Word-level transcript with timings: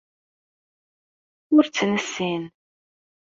Ur 1.55 1.63
tt-nessin. 1.67 2.43